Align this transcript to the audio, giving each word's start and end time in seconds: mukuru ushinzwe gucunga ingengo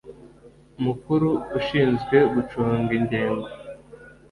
mukuru 0.83 1.29
ushinzwe 1.57 2.17
gucunga 2.33 2.91
ingengo 2.99 3.47